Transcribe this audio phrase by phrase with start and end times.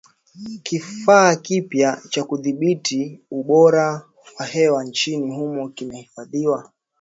[0.63, 4.05] Kifaa kipya cha kudhibiti ubora
[4.39, 6.71] wa hewa nchini humo kimefadhiliwa